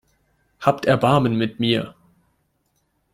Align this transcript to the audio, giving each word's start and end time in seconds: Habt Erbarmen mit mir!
Habt 0.61 0.87
Erbarmen 0.87 1.35
mit 1.35 1.59
mir! 1.59 1.93